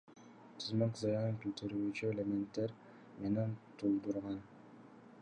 [0.61, 2.75] Түзмөк зыян келтирүүчү элементтер
[3.23, 4.45] менен толтурулган.